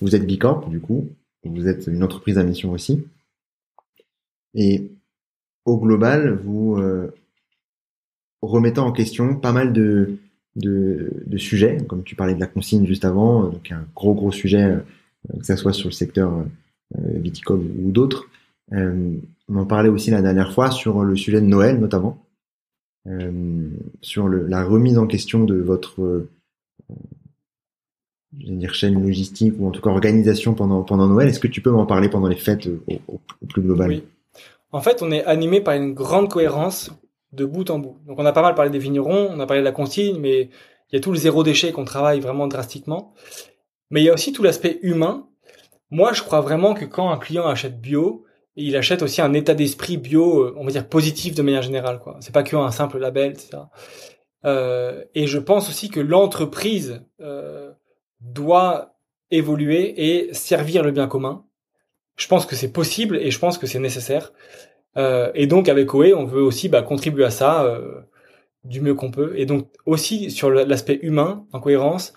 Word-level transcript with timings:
Vous 0.00 0.14
êtes 0.14 0.26
Bicorp, 0.26 0.68
du 0.68 0.80
coup. 0.80 1.08
Vous 1.44 1.68
êtes 1.68 1.86
une 1.86 2.02
entreprise 2.02 2.38
à 2.38 2.44
mission 2.44 2.72
aussi. 2.72 3.06
Et 4.54 4.90
au 5.64 5.78
global, 5.78 6.40
vous 6.44 6.76
euh, 6.76 7.14
remettez 8.42 8.80
en 8.80 8.92
question 8.92 9.36
pas 9.36 9.52
mal 9.52 9.72
de, 9.72 10.18
de, 10.56 11.36
sujets, 11.36 11.78
comme 11.86 12.02
tu 12.02 12.16
parlais 12.16 12.34
de 12.34 12.40
la 12.40 12.46
consigne 12.46 12.86
juste 12.86 13.04
avant, 13.04 13.44
donc 13.44 13.70
un 13.70 13.86
gros 13.94 14.14
gros 14.14 14.32
sujet, 14.32 14.64
euh, 14.64 14.80
que 15.38 15.44
ça 15.44 15.56
soit 15.56 15.72
sur 15.72 15.88
le 15.88 15.94
secteur 15.94 16.32
euh, 16.96 17.18
viticole 17.18 17.60
ou 17.60 17.90
d'autres. 17.90 18.28
Euh, 18.72 19.16
on 19.48 19.56
en 19.56 19.66
parlait 19.66 19.88
aussi 19.88 20.10
la 20.10 20.22
dernière 20.22 20.52
fois 20.52 20.70
sur 20.70 21.02
le 21.02 21.16
sujet 21.16 21.40
de 21.40 21.46
Noël 21.46 21.78
notamment, 21.78 22.24
euh, 23.06 23.70
sur 24.02 24.28
la 24.28 24.64
remise 24.64 24.98
en 24.98 25.06
question 25.06 25.44
de 25.44 25.56
votre 25.56 26.02
euh, 26.02 26.30
je 28.38 28.46
vais 28.46 28.56
dire 28.56 28.74
chaîne 28.74 29.02
logistique 29.02 29.54
ou 29.58 29.66
en 29.66 29.70
tout 29.70 29.80
cas 29.80 29.90
organisation 29.90 30.54
pendant 30.54 30.82
pendant 30.82 31.06
Noël. 31.06 31.28
Est-ce 31.28 31.40
que 31.40 31.48
tu 31.48 31.60
peux 31.60 31.70
m'en 31.70 31.86
parler 31.86 32.08
pendant 32.08 32.28
les 32.28 32.36
fêtes 32.36 32.66
au, 32.66 32.94
au, 33.08 33.46
plus 33.48 33.62
global? 33.62 33.88
Oui. 33.88 34.04
En 34.70 34.80
fait, 34.80 35.02
on 35.02 35.10
est 35.10 35.24
animé 35.24 35.60
par 35.60 35.74
une 35.74 35.94
grande 35.94 36.30
cohérence 36.30 36.90
de 37.32 37.44
bout 37.44 37.70
en 37.70 37.78
bout. 37.78 37.96
Donc 38.06 38.18
on 38.18 38.26
a 38.26 38.32
pas 38.32 38.42
mal 38.42 38.54
parlé 38.54 38.70
des 38.70 38.78
vignerons, 38.78 39.28
on 39.30 39.40
a 39.40 39.46
parlé 39.46 39.62
de 39.62 39.64
la 39.64 39.72
consigne, 39.72 40.18
mais 40.18 40.50
il 40.90 40.94
y 40.94 40.96
a 40.96 41.00
tout 41.00 41.12
le 41.12 41.18
zéro 41.18 41.42
déchet 41.42 41.72
qu'on 41.72 41.84
travaille 41.84 42.20
vraiment 42.20 42.46
drastiquement. 42.46 43.14
Mais 43.90 44.02
il 44.02 44.04
y 44.04 44.10
a 44.10 44.14
aussi 44.14 44.32
tout 44.32 44.42
l'aspect 44.42 44.78
humain. 44.82 45.26
Moi, 45.90 46.12
je 46.12 46.22
crois 46.22 46.40
vraiment 46.40 46.74
que 46.74 46.84
quand 46.84 47.10
un 47.10 47.16
client 47.16 47.46
achète 47.46 47.80
bio, 47.80 48.24
il 48.56 48.76
achète 48.76 49.02
aussi 49.02 49.22
un 49.22 49.32
état 49.32 49.54
d'esprit 49.54 49.96
bio, 49.96 50.42
euh, 50.42 50.54
on 50.58 50.64
va 50.64 50.70
dire 50.70 50.88
positif 50.88 51.34
de 51.34 51.42
manière 51.42 51.62
générale. 51.62 52.00
quoi. 52.00 52.16
C'est 52.20 52.34
pas 52.34 52.42
qu'un 52.42 52.70
simple 52.70 52.98
label, 52.98 53.32
etc. 53.32 53.58
Euh, 54.44 55.04
et 55.14 55.26
je 55.26 55.38
pense 55.38 55.68
aussi 55.68 55.90
que 55.90 56.00
l'entreprise 56.00 57.02
euh, 57.20 57.72
doit 58.20 58.94
évoluer 59.30 59.94
et 59.96 60.32
servir 60.34 60.82
le 60.82 60.90
bien 60.90 61.08
commun. 61.08 61.44
Je 62.16 62.26
pense 62.26 62.46
que 62.46 62.56
c'est 62.56 62.72
possible 62.72 63.16
et 63.16 63.30
je 63.30 63.38
pense 63.38 63.58
que 63.58 63.66
c'est 63.66 63.78
nécessaire. 63.78 64.32
Euh, 64.96 65.30
et 65.34 65.46
donc 65.46 65.68
avec 65.68 65.94
OE, 65.94 66.14
on 66.16 66.24
veut 66.24 66.42
aussi 66.42 66.68
bah, 66.68 66.82
contribuer 66.82 67.24
à 67.24 67.30
ça 67.30 67.64
euh, 67.64 68.00
du 68.64 68.80
mieux 68.80 68.94
qu'on 68.94 69.10
peut. 69.10 69.34
Et 69.36 69.46
donc 69.46 69.68
aussi 69.86 70.30
sur 70.30 70.50
l'aspect 70.50 70.98
humain, 71.02 71.46
en 71.52 71.60
cohérence, 71.60 72.14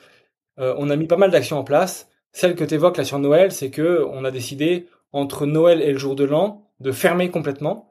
euh, 0.59 0.73
on 0.77 0.89
a 0.89 0.95
mis 0.95 1.07
pas 1.07 1.17
mal 1.17 1.31
d'actions 1.31 1.59
en 1.59 1.63
place. 1.63 2.09
Celle 2.31 2.55
que 2.55 2.63
tu 2.63 2.75
évoques 2.75 2.97
là 2.97 3.03
sur 3.03 3.19
Noël, 3.19 3.51
c'est 3.51 3.69
que 3.69 4.05
on 4.09 4.25
a 4.25 4.31
décidé 4.31 4.87
entre 5.11 5.45
Noël 5.45 5.81
et 5.81 5.91
le 5.91 5.97
jour 5.97 6.15
de 6.15 6.23
l'an 6.23 6.67
de 6.79 6.91
fermer 6.91 7.29
complètement. 7.29 7.90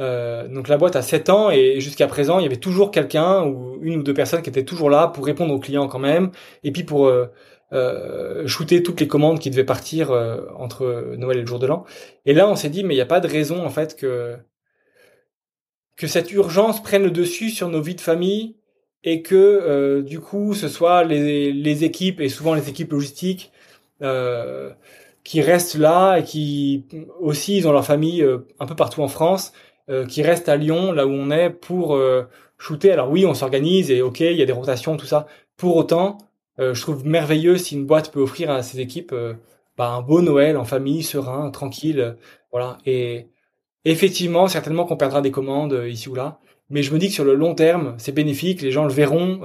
Euh, 0.00 0.48
donc 0.48 0.68
la 0.68 0.78
boîte 0.78 0.96
a 0.96 1.02
7 1.02 1.28
ans 1.30 1.50
et 1.50 1.80
jusqu'à 1.80 2.06
présent, 2.06 2.38
il 2.38 2.42
y 2.42 2.46
avait 2.46 2.56
toujours 2.56 2.90
quelqu'un 2.90 3.44
ou 3.44 3.78
une 3.82 4.00
ou 4.00 4.02
deux 4.02 4.14
personnes 4.14 4.42
qui 4.42 4.50
étaient 4.50 4.64
toujours 4.64 4.90
là 4.90 5.08
pour 5.08 5.26
répondre 5.26 5.54
aux 5.54 5.58
clients 5.58 5.88
quand 5.88 5.98
même, 5.98 6.30
et 6.64 6.72
puis 6.72 6.84
pour 6.84 7.06
euh, 7.06 7.26
euh, 7.72 8.48
shooter 8.48 8.82
toutes 8.82 9.00
les 9.00 9.06
commandes 9.06 9.38
qui 9.38 9.48
devaient 9.48 9.62
partir 9.64 10.10
euh, 10.10 10.40
entre 10.56 11.14
Noël 11.16 11.38
et 11.38 11.40
le 11.42 11.46
jour 11.46 11.60
de 11.60 11.68
l'an. 11.68 11.84
Et 12.26 12.34
là, 12.34 12.48
on 12.48 12.56
s'est 12.56 12.68
dit, 12.68 12.82
mais 12.82 12.94
il 12.94 12.96
n'y 12.96 13.02
a 13.02 13.06
pas 13.06 13.20
de 13.20 13.28
raison 13.28 13.64
en 13.64 13.70
fait 13.70 13.96
que 13.96 14.36
que 15.96 16.06
cette 16.06 16.32
urgence 16.32 16.82
prenne 16.82 17.04
le 17.04 17.10
dessus 17.10 17.50
sur 17.50 17.68
nos 17.68 17.80
vies 17.82 17.94
de 17.94 18.00
famille 18.00 18.56
et 19.04 19.22
que 19.22 19.36
euh, 19.36 20.02
du 20.02 20.18
coup, 20.18 20.54
ce 20.54 20.66
soit 20.66 21.04
les, 21.04 21.52
les 21.52 21.84
équipes 21.84 22.20
et 22.20 22.28
souvent 22.28 22.54
les 22.54 22.68
équipes 22.68 22.92
logistiques 22.92 23.52
qui 25.22 25.42
restent 25.42 25.76
là 25.76 26.16
et 26.16 26.24
qui 26.24 26.86
aussi 27.20 27.58
ils 27.58 27.68
ont 27.68 27.72
leur 27.72 27.84
famille 27.84 28.26
un 28.58 28.66
peu 28.66 28.74
partout 28.74 29.02
en 29.02 29.08
France, 29.08 29.52
qui 30.08 30.22
restent 30.22 30.48
à 30.48 30.56
Lyon, 30.56 30.92
là 30.92 31.06
où 31.06 31.10
on 31.10 31.30
est, 31.30 31.50
pour 31.50 31.98
shooter. 32.60 32.92
Alors 32.92 33.10
oui, 33.10 33.26
on 33.26 33.34
s'organise 33.34 33.90
et 33.90 34.02
ok, 34.02 34.20
il 34.20 34.36
y 34.36 34.42
a 34.42 34.46
des 34.46 34.52
rotations, 34.52 34.96
tout 34.96 35.06
ça. 35.06 35.26
Pour 35.56 35.76
autant, 35.76 36.18
euh, 36.60 36.74
je 36.74 36.82
trouve 36.82 37.06
merveilleux 37.06 37.56
si 37.56 37.74
une 37.74 37.86
boîte 37.86 38.12
peut 38.12 38.20
offrir 38.20 38.50
à 38.50 38.62
ses 38.62 38.80
équipes 38.80 39.12
euh, 39.12 39.34
bah, 39.76 39.88
un 39.88 40.02
beau 40.02 40.20
Noël 40.20 40.56
en 40.56 40.64
famille, 40.64 41.02
serein, 41.02 41.50
tranquille, 41.50 42.00
euh, 42.00 42.12
voilà. 42.52 42.78
Et 42.86 43.28
effectivement, 43.84 44.46
certainement 44.48 44.84
qu'on 44.84 44.96
perdra 44.96 45.22
des 45.22 45.30
commandes 45.30 45.82
ici 45.88 46.08
ou 46.08 46.14
là, 46.14 46.40
mais 46.68 46.82
je 46.82 46.92
me 46.92 46.98
dis 46.98 47.08
que 47.08 47.14
sur 47.14 47.24
le 47.24 47.34
long 47.34 47.54
terme, 47.54 47.94
c'est 47.98 48.12
bénéfique. 48.12 48.62
Les 48.62 48.70
gens 48.70 48.84
le 48.84 48.92
verront, 48.92 49.40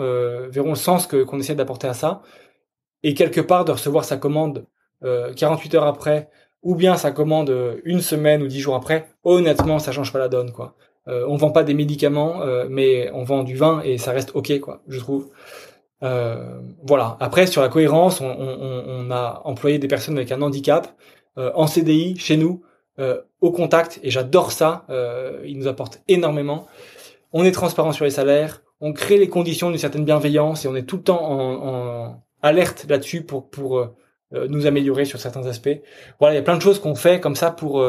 verront 0.49 0.69
le 0.69 0.75
sens 0.75 1.07
que 1.07 1.23
qu'on 1.23 1.39
essaie 1.39 1.55
d'apporter 1.55 1.87
à 1.87 1.93
ça, 1.93 2.21
et 3.03 3.13
quelque 3.15 3.41
part 3.41 3.65
de 3.65 3.71
recevoir 3.71 4.05
sa 4.05 4.17
commande 4.17 4.65
48 5.01 5.75
heures 5.75 5.85
après, 5.87 6.29
ou 6.65 6.75
bien 6.75 6.97
sa 6.97 7.11
commande 7.11 7.55
une 7.85 8.01
semaine 8.01 8.43
ou 8.43 8.47
dix 8.47 8.59
jours 8.59 8.75
après. 8.75 9.07
Honnêtement, 9.23 9.79
ça 9.79 9.93
change 9.93 10.11
pas 10.11 10.19
la 10.19 10.27
donne, 10.27 10.51
quoi. 10.51 10.75
on 11.07 11.37
vend 11.37 11.51
pas 11.51 11.63
des 11.63 11.73
médicaments, 11.73 12.41
mais 12.69 13.09
on 13.13 13.23
vend 13.23 13.43
du 13.43 13.55
vin 13.55 13.81
et 13.85 13.97
ça 13.97 14.11
reste 14.11 14.31
ok, 14.33 14.59
quoi. 14.59 14.81
Je 14.89 14.99
trouve. 14.99 15.29
Euh, 16.03 16.59
voilà. 16.83 17.17
Après, 17.19 17.47
sur 17.47 17.61
la 17.61 17.69
cohérence, 17.69 18.21
on, 18.21 19.11
a 19.11 19.41
employé 19.45 19.79
des 19.79 19.87
personnes 19.87 20.17
avec 20.17 20.31
un 20.31 20.41
handicap 20.41 20.95
euh, 21.37 21.51
en 21.55 21.67
CDI 21.67 22.17
chez 22.17 22.37
nous, 22.37 22.63
euh, 22.99 23.21
au 23.41 23.51
contact, 23.51 23.99
et 24.03 24.09
j'adore 24.09 24.51
ça. 24.51 24.85
Euh, 24.89 25.41
ils 25.45 25.57
nous 25.57 25.67
apportent 25.67 26.01
énormément. 26.07 26.67
On 27.33 27.43
est 27.43 27.51
transparent 27.51 27.91
sur 27.91 28.05
les 28.05 28.11
salaires, 28.11 28.61
on 28.81 28.93
crée 28.93 29.17
les 29.17 29.29
conditions 29.29 29.69
d'une 29.69 29.79
certaine 29.79 30.05
bienveillance 30.05 30.65
et 30.65 30.67
on 30.67 30.75
est 30.75 30.83
tout 30.83 30.97
le 30.97 31.03
temps 31.03 31.23
en, 31.23 31.67
en 31.67 32.23
alerte 32.41 32.85
là-dessus 32.87 33.23
pour 33.23 33.49
pour 33.49 33.79
euh, 33.79 33.95
nous 34.49 34.67
améliorer 34.67 35.05
sur 35.05 35.19
certains 35.19 35.45
aspects. 35.45 35.77
Voilà, 36.19 36.35
il 36.35 36.37
y 36.37 36.39
a 36.39 36.43
plein 36.43 36.57
de 36.57 36.61
choses 36.61 36.79
qu'on 36.79 36.95
fait 36.95 37.19
comme 37.19 37.35
ça 37.35 37.51
pour 37.51 37.83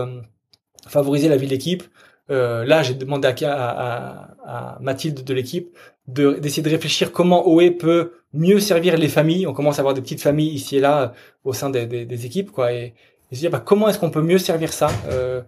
favoriser 0.89 1.29
la 1.29 1.37
vie 1.37 1.47
de 1.47 1.51
l'équipe. 1.51 1.85
Euh, 2.31 2.65
là, 2.65 2.83
j'ai 2.83 2.95
demandé 2.95 3.29
à, 3.45 4.79
Mathilde 4.81 5.25
de 5.25 5.35
l'équipe 5.35 5.77
d'essayer 6.09 6.63
de, 6.63 6.71
réfléchir 6.71 7.11
comment 7.11 7.49
OE 7.49 7.71
peut 7.71 8.13
mieux 8.33 8.61
servir 8.61 8.97
les 8.97 9.09
familles. 9.09 9.47
On 9.47 9.53
commence 9.53 9.79
à 9.79 9.81
avoir 9.81 9.95
des 9.95 10.01
petites 10.01 10.23
familles 10.23 10.51
ici 10.51 10.77
et 10.77 10.81
là 10.81 11.03
euh, 11.03 11.09
au 11.45 11.53
sein 11.53 11.71
des, 11.71 12.27
équipes, 12.27 12.53
quoi. 12.53 12.73
Et, 12.73 12.95
et 13.33 13.37
dire 13.37 13.51
bah, 13.51 13.63
comment 13.65 13.89
est-ce 13.89 13.99
qu'on 13.99 14.11
peut 14.11 14.23
mieux 14.23 14.39
servir 14.39 14.73
ça, 14.73 14.89
euh, 15.09 15.43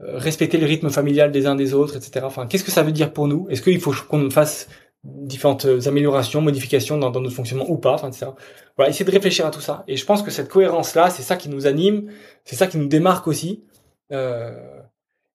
euh, 0.00 0.18
respecter 0.18 0.56
le 0.56 0.66
rythme 0.66 0.88
familial 0.88 1.30
des 1.30 1.46
uns 1.46 1.56
des 1.56 1.74
autres, 1.74 1.96
etc. 1.96 2.24
Enfin, 2.24 2.46
qu'est-ce 2.46 2.64
que 2.64 2.70
ça 2.70 2.82
veut 2.82 2.92
dire 2.92 3.12
pour 3.12 3.28
nous? 3.28 3.46
Est-ce 3.50 3.60
qu'il 3.60 3.80
faut 3.80 3.92
qu'on 4.08 4.30
fasse 4.30 4.68
différentes 5.04 5.66
améliorations, 5.86 6.40
modifications 6.40 6.98
dans, 6.98 7.10
dans, 7.10 7.20
notre 7.20 7.34
fonctionnement 7.34 7.68
ou 7.68 7.78
pas, 7.78 7.92
enfin, 7.92 8.08
etc. 8.08 8.26
Voilà, 8.76 8.90
essayer 8.90 9.04
de 9.04 9.10
réfléchir 9.10 9.46
à 9.46 9.50
tout 9.50 9.60
ça. 9.60 9.84
Et 9.88 9.96
je 9.96 10.04
pense 10.04 10.22
que 10.22 10.30
cette 10.30 10.48
cohérence-là, 10.48 11.10
c'est 11.10 11.22
ça 11.22 11.36
qui 11.36 11.48
nous 11.48 11.66
anime, 11.66 12.10
c'est 12.44 12.56
ça 12.56 12.66
qui 12.66 12.78
nous 12.78 12.88
démarque 12.88 13.26
aussi. 13.26 13.64
Euh, 14.12 14.80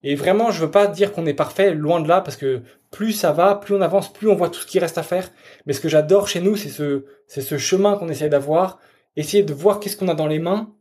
et 0.03 0.15
vraiment, 0.15 0.51
je 0.51 0.59
veux 0.59 0.71
pas 0.71 0.87
dire 0.87 1.13
qu'on 1.13 1.25
est 1.25 1.33
parfait, 1.33 1.73
loin 1.73 2.01
de 2.01 2.07
là, 2.07 2.19
parce 2.21 2.35
que 2.35 2.61
plus 2.91 3.13
ça 3.13 3.31
va, 3.31 3.55
plus 3.55 3.73
on 3.73 3.81
avance, 3.81 4.11
plus 4.11 4.29
on 4.29 4.35
voit 4.35 4.49
tout 4.49 4.59
ce 4.59 4.67
qui 4.67 4.79
reste 4.79 4.97
à 4.97 5.03
faire. 5.03 5.31
Mais 5.65 5.73
ce 5.73 5.79
que 5.79 5.89
j'adore 5.89 6.27
chez 6.27 6.41
nous, 6.41 6.57
c'est 6.57 6.69
ce, 6.69 7.05
c'est 7.27 7.41
ce 7.41 7.57
chemin 7.57 7.97
qu'on 7.97 8.09
essaie 8.09 8.29
d'avoir, 8.29 8.79
essayer 9.15 9.43
de 9.43 9.53
voir 9.53 9.79
qu'est-ce 9.79 9.95
qu'on 9.95 10.09
a 10.09 10.15
dans 10.15 10.27
les 10.27 10.39
mains 10.39 10.73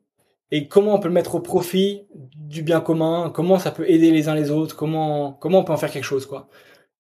et 0.51 0.69
comment 0.69 0.95
on 0.95 0.99
peut 0.99 1.09
le 1.09 1.15
mettre 1.15 1.37
au 1.37 1.41
profit 1.41 2.07
du 2.15 2.63
bien 2.63 2.81
commun, 2.81 3.31
comment 3.35 3.59
ça 3.59 3.71
peut 3.71 3.89
aider 3.89 4.11
les 4.11 4.29
uns 4.29 4.35
les 4.35 4.51
autres, 4.51 4.77
comment, 4.77 5.33
comment 5.33 5.61
on 5.61 5.65
peut 5.65 5.73
en 5.73 5.79
faire 5.79 5.91
quelque 5.91 6.05
chose, 6.05 6.27
quoi. 6.27 6.49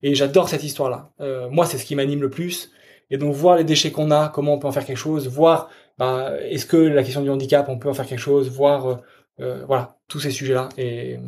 Et 0.02 0.14
j'adore 0.14 0.48
cette 0.48 0.64
histoire-là. 0.64 1.12
Euh, 1.20 1.48
moi, 1.50 1.66
c'est 1.66 1.78
ce 1.78 1.84
qui 1.84 1.94
m'anime 1.94 2.20
le 2.20 2.30
plus. 2.30 2.72
Et 3.10 3.18
donc 3.18 3.34
voir 3.34 3.56
les 3.56 3.64
déchets 3.64 3.92
qu'on 3.92 4.10
a, 4.10 4.28
comment 4.28 4.54
on 4.54 4.58
peut 4.58 4.66
en 4.66 4.72
faire 4.72 4.86
quelque 4.86 4.96
chose, 4.96 5.28
voir 5.28 5.68
bah, 5.98 6.32
est-ce 6.48 6.64
que 6.64 6.76
la 6.76 7.02
question 7.02 7.22
du 7.22 7.30
handicap, 7.30 7.68
on 7.68 7.78
peut 7.78 7.90
en 7.90 7.94
faire 7.94 8.06
quelque 8.06 8.18
chose, 8.18 8.50
voir 8.50 8.86
euh, 8.86 8.96
euh 9.40 9.64
voilà 9.66 9.98
tous 10.08 10.18
ces 10.18 10.30
sujets-là. 10.30 10.70
Et 10.78 11.18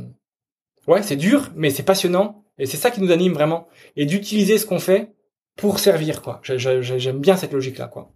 ouais, 0.87 1.03
c'est 1.03 1.17
dur, 1.17 1.51
mais 1.55 1.71
c'est 1.71 1.83
passionnant. 1.83 2.45
Et 2.59 2.67
c'est 2.67 2.77
ça 2.77 2.91
qui 2.91 3.01
nous 3.01 3.13
anime 3.13 3.33
vraiment. 3.33 3.69
Et 3.97 4.07
d'utiliser 4.07 4.59
ce 4.59 4.67
qu'on 4.67 4.79
fait 4.79 5.13
pour 5.57 5.79
servir, 5.79 6.23
quoi. 6.23 6.41
J'aime 6.43 7.21
bien 7.21 7.37
cette 7.37 7.53
logique-là, 7.53 7.89
quoi. 7.89 8.13